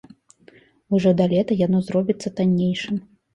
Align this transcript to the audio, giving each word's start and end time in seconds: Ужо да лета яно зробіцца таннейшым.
Ужо 0.97 1.11
да 1.19 1.27
лета 1.33 1.59
яно 1.59 1.83
зробіцца 1.91 2.33
таннейшым. 2.41 2.99